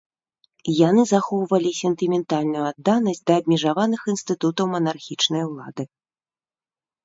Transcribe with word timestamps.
Яны 0.77 1.01
захоўвалі 1.13 1.71
сентыментальную 1.81 2.65
адданасць 2.71 3.23
да 3.33 3.37
абмежаваных 3.43 3.99
інстытутаў 4.15 4.65
манархічнай 4.75 5.43
улады. 5.55 5.83